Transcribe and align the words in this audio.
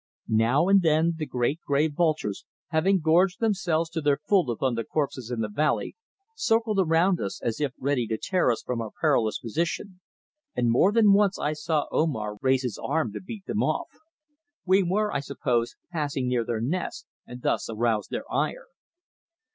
Now 0.29 0.67
and 0.67 0.81
then 0.81 1.13
the 1.19 1.27
great 1.27 1.59
grey 1.63 1.87
vultures, 1.87 2.43
having 2.69 3.01
gorged 3.01 3.39
themselves 3.39 3.87
to 3.91 4.01
their 4.01 4.17
full 4.27 4.49
upon 4.49 4.73
the 4.73 4.83
corpses 4.83 5.29
in 5.29 5.41
the 5.41 5.47
valley, 5.47 5.95
circled 6.35 6.79
around 6.79 7.21
us 7.21 7.39
as 7.43 7.61
if 7.61 7.71
ready 7.77 8.07
to 8.07 8.17
tear 8.17 8.49
us 8.49 8.63
from 8.63 8.81
our 8.81 8.89
perilous 8.99 9.37
position, 9.37 10.01
and 10.55 10.71
more 10.71 10.91
than 10.91 11.13
once 11.13 11.37
I 11.37 11.53
saw 11.53 11.85
Omar 11.91 12.37
raise 12.41 12.63
his 12.63 12.79
arm 12.81 13.13
to 13.13 13.21
beat 13.21 13.45
them 13.45 13.61
off. 13.61 13.89
We 14.65 14.81
were, 14.81 15.11
I 15.13 15.19
suppose, 15.19 15.75
passing 15.91 16.27
near 16.27 16.43
their 16.43 16.61
nests 16.61 17.05
and 17.27 17.43
thus 17.43 17.69
aroused 17.69 18.09
their 18.09 18.23
ire. 18.33 18.65